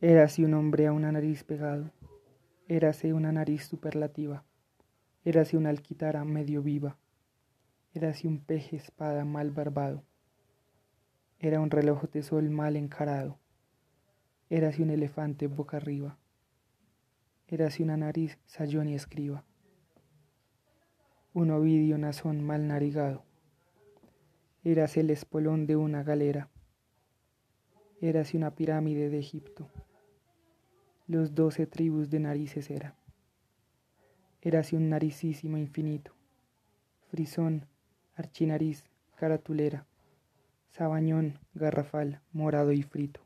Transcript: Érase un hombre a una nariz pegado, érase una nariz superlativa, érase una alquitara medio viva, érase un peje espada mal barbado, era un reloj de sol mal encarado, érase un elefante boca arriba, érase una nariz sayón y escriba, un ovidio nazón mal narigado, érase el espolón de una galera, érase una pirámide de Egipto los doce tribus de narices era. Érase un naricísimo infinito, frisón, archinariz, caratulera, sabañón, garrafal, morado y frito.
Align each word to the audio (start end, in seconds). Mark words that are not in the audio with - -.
Érase 0.00 0.44
un 0.44 0.54
hombre 0.54 0.86
a 0.86 0.92
una 0.92 1.10
nariz 1.10 1.42
pegado, 1.42 1.90
érase 2.68 3.12
una 3.12 3.32
nariz 3.32 3.66
superlativa, 3.66 4.44
érase 5.24 5.56
una 5.56 5.70
alquitara 5.70 6.24
medio 6.24 6.62
viva, 6.62 6.96
érase 7.94 8.28
un 8.28 8.38
peje 8.38 8.76
espada 8.76 9.24
mal 9.24 9.50
barbado, 9.50 10.04
era 11.40 11.58
un 11.58 11.72
reloj 11.72 12.04
de 12.12 12.22
sol 12.22 12.48
mal 12.48 12.76
encarado, 12.76 13.40
érase 14.50 14.84
un 14.84 14.90
elefante 14.90 15.48
boca 15.48 15.78
arriba, 15.78 16.16
érase 17.48 17.82
una 17.82 17.96
nariz 17.96 18.38
sayón 18.46 18.88
y 18.88 18.94
escriba, 18.94 19.42
un 21.34 21.50
ovidio 21.50 21.98
nazón 21.98 22.44
mal 22.44 22.68
narigado, 22.68 23.24
érase 24.62 25.00
el 25.00 25.10
espolón 25.10 25.66
de 25.66 25.74
una 25.74 26.04
galera, 26.04 26.50
érase 28.00 28.36
una 28.36 28.54
pirámide 28.54 29.10
de 29.10 29.18
Egipto 29.18 29.68
los 31.08 31.34
doce 31.34 31.66
tribus 31.66 32.10
de 32.10 32.20
narices 32.20 32.70
era. 32.70 32.94
Érase 34.42 34.76
un 34.76 34.90
naricísimo 34.90 35.56
infinito, 35.56 36.12
frisón, 37.10 37.64
archinariz, 38.14 38.84
caratulera, 39.16 39.86
sabañón, 40.70 41.38
garrafal, 41.54 42.20
morado 42.32 42.72
y 42.72 42.82
frito. 42.82 43.22